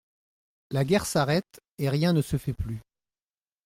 [0.71, 2.81] La guerre s'arrête, et rien ne se fait plus.